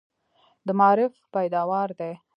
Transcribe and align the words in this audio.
د 0.65 0.67
معارف 0.79 1.13
پیداوار 1.35 1.89
دي. 1.99 2.13